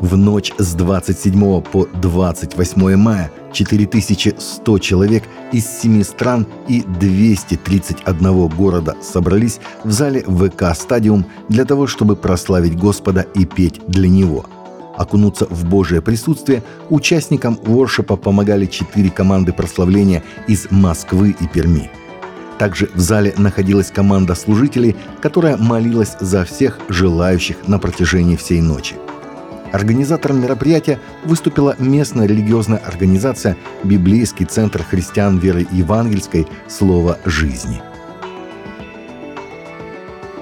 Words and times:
В 0.00 0.16
ночь 0.16 0.50
с 0.56 0.72
27 0.72 1.60
по 1.60 1.86
28 1.92 2.96
мая 2.96 3.30
4100 3.52 4.78
человек 4.78 5.24
из 5.52 5.66
7 5.66 6.02
стран 6.04 6.46
и 6.68 6.80
231 6.80 8.48
города 8.48 8.96
собрались 9.02 9.60
в 9.84 9.90
зале 9.90 10.22
ВК 10.22 10.74
«Стадиум» 10.74 11.26
для 11.50 11.66
того, 11.66 11.86
чтобы 11.86 12.16
прославить 12.16 12.78
Господа 12.78 13.26
и 13.34 13.44
петь 13.44 13.82
для 13.88 14.08
Него. 14.08 14.46
Окунуться 14.96 15.46
в 15.50 15.66
Божие 15.66 16.00
присутствие 16.00 16.62
участникам 16.88 17.58
воршипа 17.62 18.16
помогали 18.16 18.64
четыре 18.64 19.10
команды 19.10 19.52
прославления 19.52 20.22
из 20.46 20.66
Москвы 20.70 21.36
и 21.38 21.46
Перми. 21.46 21.90
Также 22.58 22.88
в 22.94 23.00
зале 23.00 23.34
находилась 23.36 23.90
команда 23.90 24.34
служителей, 24.34 24.96
которая 25.20 25.58
молилась 25.58 26.16
за 26.20 26.46
всех 26.46 26.78
желающих 26.88 27.68
на 27.68 27.78
протяжении 27.78 28.36
всей 28.36 28.62
ночи– 28.62 28.94
Организатором 29.72 30.42
мероприятия 30.42 30.98
выступила 31.24 31.76
местная 31.78 32.26
религиозная 32.26 32.78
организация 32.78 33.56
«Библейский 33.84 34.44
центр 34.44 34.82
христиан 34.82 35.38
веры 35.38 35.66
евангельской. 35.70 36.46
Слово 36.68 37.18
жизни». 37.24 37.80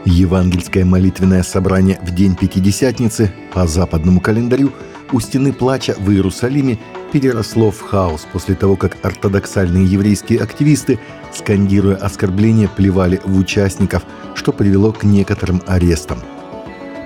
Евангельское 0.07 0.87
молитвенное 0.87 1.43
собрание 1.43 1.99
в 2.03 2.15
день 2.15 2.35
Пятидесятницы 2.35 3.31
по 3.53 3.67
западному 3.67 4.21
календарю 4.21 4.73
у 5.13 5.21
стены 5.21 5.53
плача 5.53 5.95
в 5.99 6.11
Иерусалиме 6.11 6.79
переросло 7.13 7.71
в 7.71 7.83
хаос 7.83 8.27
после 8.33 8.55
того, 8.55 8.77
как 8.77 8.97
ортодоксальные 9.03 9.85
еврейские 9.85 10.41
активисты, 10.41 10.99
скандируя 11.35 11.97
оскорбления, 11.97 12.69
плевали 12.69 13.21
в 13.25 13.37
участников, 13.39 14.05
что 14.35 14.53
привело 14.53 14.93
к 14.93 15.05
некоторым 15.05 15.63
арестам– 15.67 16.19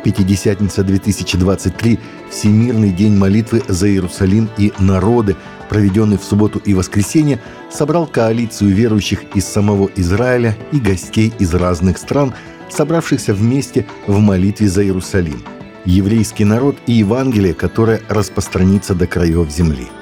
Пятидесятница 0.05 0.83
2023– 0.83 1.99
Всемирный 2.31 2.91
день 2.91 3.17
молитвы 3.17 3.63
за 3.69 3.89
Иерусалим 3.89 4.49
и 4.59 4.73
народы, 4.79 5.37
проведенный 5.69 6.19
в 6.19 6.25
субботу 6.25 6.61
и 6.65 6.75
воскресенье, 6.75 7.41
собрал 7.71 8.07
коалицию 8.07 8.75
верующих 8.75 9.23
из 9.35 9.47
самого 9.47 9.91
Израиля 9.97 10.57
и 10.73 10.81
гостей 10.81 11.33
из 11.39 11.55
разных 11.55 11.99
стран, 11.99 12.35
собравшихся 12.69 13.33
вместе 13.33 13.87
в 14.07 14.19
молитве 14.19 14.69
за 14.69 14.83
Иерусалим. 14.83 15.43
Еврейский 15.85 16.45
народ 16.45 16.77
и 16.87 16.93
Евангелие, 16.93 17.55
которое 17.55 18.01
распространится 18.09 18.95
до 18.95 19.07
краев 19.07 19.51
земли– 19.51 19.89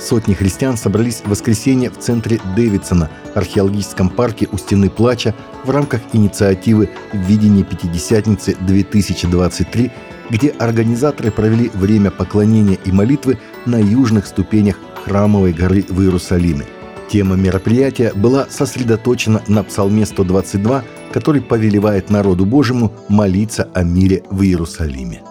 Сотни 0.00 0.34
христиан 0.34 0.76
собрались 0.76 1.22
в 1.24 1.28
воскресенье 1.28 1.90
в 1.90 1.98
центре 1.98 2.40
Дэвидсона, 2.54 3.10
археологическом 3.34 4.10
парке 4.10 4.48
у 4.52 4.56
Стены 4.56 4.90
Плача, 4.90 5.34
в 5.64 5.70
рамках 5.70 6.00
инициативы 6.12 6.90
«Введение 7.12 7.64
Пятидесятницы 7.64 8.56
2023», 8.60 9.90
где 10.30 10.48
организаторы 10.50 11.30
провели 11.30 11.68
время 11.74 12.10
поклонения 12.10 12.78
и 12.84 12.92
молитвы 12.92 13.38
на 13.66 13.76
южных 13.76 14.26
ступенях 14.26 14.76
Храмовой 15.04 15.52
горы 15.52 15.84
в 15.88 16.00
Иерусалиме. 16.02 16.64
Тема 17.10 17.36
мероприятия 17.36 18.12
была 18.14 18.46
сосредоточена 18.50 19.42
на 19.48 19.64
Псалме 19.64 20.04
122, 20.04 20.84
который 21.12 21.40
повелевает 21.40 22.10
народу 22.10 22.44
Божьему 22.44 22.92
молиться 23.08 23.68
о 23.74 23.82
мире 23.82 24.22
в 24.30 24.42
Иерусалиме. 24.42 25.22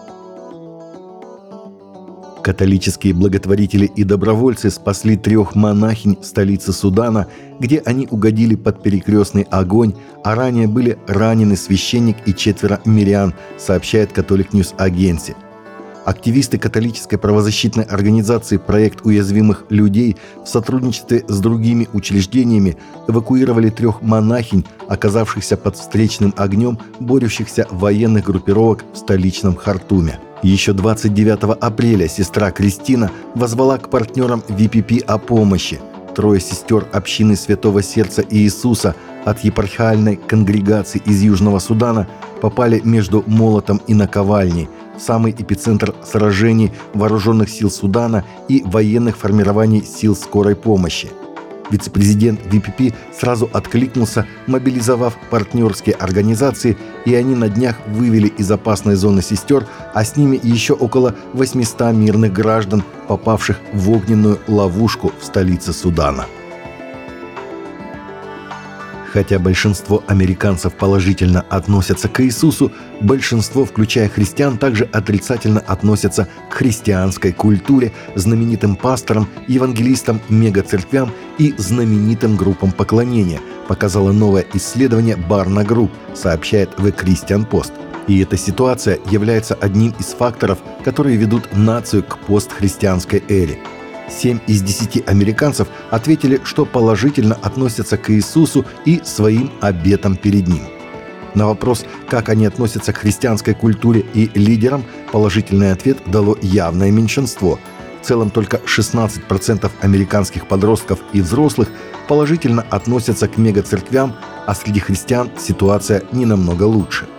Католические 2.48 3.14
благотворители 3.14 3.92
и 3.94 4.06
добровольцы 4.06 4.72
спасли 4.72 5.18
трех 5.18 5.54
монахинь 5.54 6.18
столицы 6.22 6.72
Судана, 6.72 7.28
где 7.60 7.80
они 7.80 8.08
угодили 8.10 8.56
под 8.56 8.82
перекрестный 8.82 9.42
огонь, 9.52 9.96
а 10.24 10.34
ранее 10.34 10.70
были 10.70 10.98
ранены 11.08 11.58
священник 11.58 12.16
и 12.26 12.34
четверо 12.34 12.80
мирян, 12.86 13.34
сообщает 13.58 14.14
Catholic 14.14 14.54
News 14.54 14.74
Agency. 14.78 15.36
Активисты 16.06 16.58
католической 16.58 17.18
правозащитной 17.18 17.84
организации 17.84 18.56
«Проект 18.56 19.06
уязвимых 19.06 19.66
людей» 19.68 20.16
в 20.42 20.48
сотрудничестве 20.48 21.26
с 21.28 21.40
другими 21.42 21.90
учреждениями 21.92 22.78
эвакуировали 23.10 23.70
трех 23.70 24.02
монахинь, 24.02 24.66
оказавшихся 24.88 25.58
под 25.58 25.76
встречным 25.76 26.34
огнем 26.38 26.80
борющихся 27.02 27.68
военных 27.72 28.24
группировок 28.24 28.86
в 28.94 28.98
столичном 28.98 29.58
Хартуме– 29.58 30.22
еще 30.44 30.74
29 30.74 31.58
апреля 31.60 32.08
сестра 32.08 32.52
Кристина 32.52 33.12
воззвала 33.36 33.78
к 33.78 33.90
партнерам 33.90 34.44
ВПП 34.48 35.00
о 35.06 35.18
помощи. 35.18 35.80
Трое 36.16 36.40
сестер 36.40 36.88
общины 36.94 37.36
Святого 37.36 37.84
Сердца 37.84 38.24
Иисуса 38.30 38.96
от 39.26 39.44
епархиальной 39.44 40.16
конгрегации 40.16 41.02
из 41.06 41.22
Южного 41.22 41.60
Судана 41.60 42.08
попали 42.42 42.82
между 42.84 43.24
молотом 43.28 43.82
и 43.88 43.94
наковальней 43.94 44.70
самый 44.98 45.32
эпицентр 45.32 45.94
сражений 46.04 46.72
вооруженных 46.94 47.50
сил 47.50 47.70
Судана 47.70 48.26
и 48.48 48.64
военных 48.66 49.18
формирований 49.18 49.84
сил 49.84 50.16
скорой 50.16 50.56
помощи– 50.56 51.10
Вице-президент 51.72 52.40
ВПП 52.46 52.94
сразу 53.18 53.50
откликнулся, 53.52 54.26
мобилизовав 54.48 55.18
партнерские 55.30 55.96
организации, 55.96 56.78
и 57.06 57.14
они 57.16 57.36
на 57.36 57.50
днях 57.50 57.76
вывели 57.88 58.28
из 58.28 58.50
опасной 58.52 58.96
зоны 58.96 59.22
сестер, 59.22 59.66
а 59.94 60.04
с 60.04 60.16
ними 60.16 60.40
еще 60.42 60.74
около 60.74 61.16
800 61.34 61.94
мирных 61.94 62.34
граждан, 62.34 62.84
попавших 63.08 63.60
в 63.74 63.90
огненную 63.92 64.40
ловушку 64.48 65.12
в 65.20 65.26
столице 65.26 65.74
Судана. 65.74 66.26
Хотя 69.18 69.40
большинство 69.40 70.04
американцев 70.06 70.74
положительно 70.76 71.44
относятся 71.50 72.08
к 72.08 72.24
Иисусу, 72.24 72.72
большинство, 73.02 73.66
включая 73.66 74.10
христиан, 74.10 74.60
также 74.60 74.84
отрицательно 74.84 75.60
относятся 75.60 76.28
к 76.52 76.54
христианской 76.54 77.34
культуре, 77.34 77.94
знаменитым 78.14 78.76
пасторам, 78.76 79.28
евангелистам, 79.48 80.22
мегацерквям 80.30 81.12
и 81.40 81.56
знаменитым 81.58 82.36
группам 82.36 82.72
поклонения, 82.72 83.40
показало 83.68 84.12
новое 84.12 84.46
исследование 84.54 85.16
Barna 85.16 85.64
Group, 85.64 85.90
сообщает 86.14 86.70
The 86.78 86.96
Christian 86.96 87.50
Post. 87.50 87.72
И 88.06 88.20
эта 88.20 88.38
ситуация 88.38 89.00
является 89.10 89.56
одним 89.56 89.96
из 89.98 90.14
факторов, 90.14 90.60
которые 90.86 91.18
ведут 91.18 91.56
нацию 91.56 92.04
к 92.04 92.20
постхристианской 92.20 93.24
эре– 93.28 93.58
7 94.10 94.40
из 94.48 94.62
10 94.62 95.08
американцев 95.08 95.68
ответили, 95.92 96.40
что 96.44 96.66
положительно 96.66 97.36
относятся 97.42 97.98
к 97.98 98.10
Иисусу 98.12 98.66
и 98.86 99.02
своим 99.04 99.52
обетам 99.62 100.16
перед 100.16 100.48
Ним. 100.48 100.64
На 101.34 101.48
вопрос, 101.48 101.86
как 102.10 102.30
они 102.30 102.46
относятся 102.46 102.94
к 102.94 102.98
христианской 102.98 103.54
культуре 103.54 104.06
и 104.14 104.32
лидерам, 104.34 104.84
положительный 105.12 105.72
ответ 105.72 105.98
дало 106.06 106.38
явное 106.42 106.90
меньшинство. 106.90 107.60
В 108.02 108.06
целом 108.06 108.30
только 108.30 108.58
16% 108.58 109.70
американских 109.82 110.48
подростков 110.48 111.00
и 111.14 111.22
взрослых 111.22 111.70
положительно 112.08 112.66
относятся 112.70 113.28
к 113.28 113.38
мегацерквям, 113.38 114.16
а 114.46 114.56
среди 114.56 114.80
христиан 114.80 115.30
ситуация 115.38 116.04
не 116.12 116.26
намного 116.26 116.64
лучше– 116.64 117.08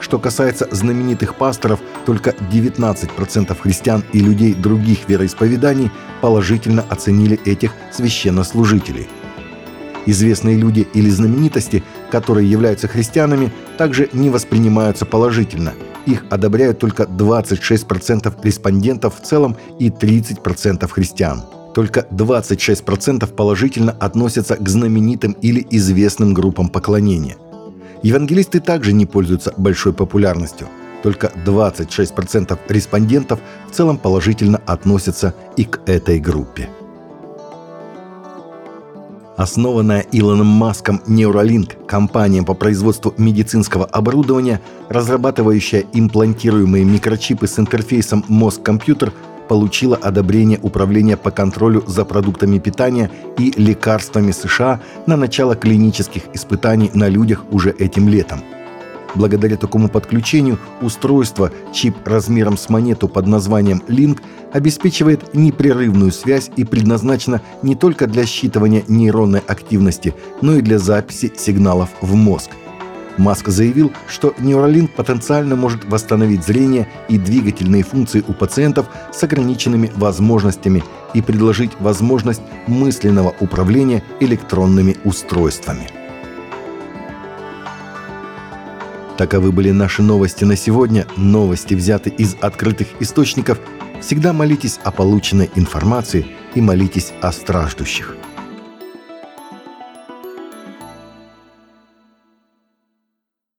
что 0.00 0.18
касается 0.18 0.68
знаменитых 0.70 1.34
пасторов, 1.36 1.80
только 2.06 2.30
19% 2.30 3.60
христиан 3.60 4.04
и 4.12 4.20
людей 4.20 4.54
других 4.54 5.08
вероисповеданий 5.08 5.90
положительно 6.20 6.84
оценили 6.88 7.38
этих 7.44 7.72
священнослужителей. 7.92 9.08
Известные 10.06 10.56
люди 10.56 10.88
или 10.94 11.10
знаменитости, 11.10 11.82
которые 12.10 12.50
являются 12.50 12.88
христианами, 12.88 13.52
также 13.76 14.08
не 14.12 14.30
воспринимаются 14.30 15.04
положительно. 15.04 15.74
Их 16.06 16.24
одобряют 16.30 16.78
только 16.78 17.02
26% 17.02 18.34
респондентов 18.42 19.20
в 19.20 19.22
целом 19.22 19.56
и 19.78 19.90
30% 19.90 20.88
христиан. 20.88 21.42
Только 21.74 22.06
26% 22.10 23.26
положительно 23.34 23.92
относятся 23.92 24.56
к 24.56 24.66
знаменитым 24.66 25.32
или 25.32 25.66
известным 25.70 26.32
группам 26.32 26.70
поклонения– 26.70 27.36
Евангелисты 28.02 28.60
также 28.60 28.92
не 28.92 29.06
пользуются 29.06 29.52
большой 29.56 29.92
популярностью. 29.92 30.68
Только 31.02 31.32
26% 31.44 32.58
респондентов 32.68 33.40
в 33.70 33.74
целом 33.74 33.98
положительно 33.98 34.60
относятся 34.66 35.34
и 35.56 35.64
к 35.64 35.80
этой 35.86 36.18
группе. 36.18 36.68
Основанная 39.36 40.04
Илоном 40.10 40.48
Маском 40.48 41.00
Neuralink, 41.06 41.86
компания 41.86 42.42
по 42.42 42.54
производству 42.54 43.14
медицинского 43.18 43.84
оборудования, 43.84 44.60
разрабатывающая 44.88 45.84
имплантируемые 45.92 46.84
микрочипы 46.84 47.46
с 47.46 47.56
интерфейсом 47.56 48.24
мозг-компьютер, 48.26 49.12
получила 49.48 49.96
одобрение 49.96 50.58
Управления 50.62 51.16
по 51.16 51.30
контролю 51.30 51.82
за 51.86 52.04
продуктами 52.04 52.58
питания 52.58 53.10
и 53.38 53.52
лекарствами 53.56 54.32
США 54.32 54.80
на 55.06 55.16
начало 55.16 55.56
клинических 55.56 56.22
испытаний 56.34 56.90
на 56.94 57.08
людях 57.08 57.44
уже 57.50 57.70
этим 57.70 58.08
летом. 58.08 58.40
Благодаря 59.14 59.56
такому 59.56 59.88
подключению 59.88 60.58
устройство, 60.82 61.50
чип 61.72 61.96
размером 62.04 62.58
с 62.58 62.68
монету 62.68 63.08
под 63.08 63.26
названием 63.26 63.82
Link, 63.88 64.20
обеспечивает 64.52 65.34
непрерывную 65.34 66.12
связь 66.12 66.50
и 66.56 66.64
предназначено 66.64 67.40
не 67.62 67.74
только 67.74 68.06
для 68.06 68.24
считывания 68.24 68.84
нейронной 68.86 69.40
активности, 69.40 70.14
но 70.42 70.56
и 70.56 70.60
для 70.60 70.78
записи 70.78 71.32
сигналов 71.36 71.88
в 72.02 72.14
мозг– 72.14 72.50
Маск 73.18 73.48
заявил, 73.48 73.92
что 74.06 74.28
Neuralink 74.38 74.88
потенциально 74.88 75.56
может 75.56 75.84
восстановить 75.84 76.44
зрение 76.44 76.88
и 77.08 77.18
двигательные 77.18 77.82
функции 77.82 78.24
у 78.26 78.32
пациентов 78.32 78.86
с 79.12 79.22
ограниченными 79.22 79.90
возможностями 79.96 80.84
и 81.14 81.20
предложить 81.20 81.72
возможность 81.80 82.42
мысленного 82.68 83.34
управления 83.40 84.02
электронными 84.20 84.96
устройствами. 85.04 85.88
Таковы 89.16 89.50
были 89.50 89.72
наши 89.72 90.00
новости 90.00 90.44
на 90.44 90.54
сегодня. 90.54 91.04
Новости 91.16 91.74
взяты 91.74 92.08
из 92.10 92.36
открытых 92.40 92.86
источников. 93.00 93.58
Всегда 94.00 94.32
молитесь 94.32 94.78
о 94.84 94.92
полученной 94.92 95.50
информации 95.56 96.24
и 96.54 96.60
молитесь 96.60 97.12
о 97.20 97.32
страждущих. 97.32 98.16